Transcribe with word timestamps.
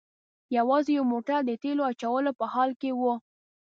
یوازې 0.57 0.91
یو 0.97 1.03
موټر 1.13 1.39
د 1.45 1.51
تیلو 1.63 1.81
اچولو 1.91 2.31
په 2.39 2.45
حال 2.53 2.71
کې 2.81 2.91
و. 2.99 3.01